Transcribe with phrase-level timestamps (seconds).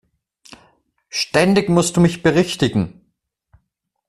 [1.09, 3.03] Ständig musst du mich berichtigen!